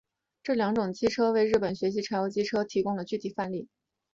[0.41, 3.67] 这两种机车为日本学习柴油机车技术提供了具体范例。